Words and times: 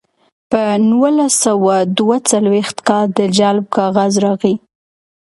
په 0.51 0.61
نولس 0.89 1.33
سوه 1.45 1.75
دوه 1.97 2.17
څلویښت 2.29 2.77
کال 2.87 3.05
د 3.17 3.19
جلب 3.37 3.65
کاغذ 3.77 4.13
راغی 4.25 4.55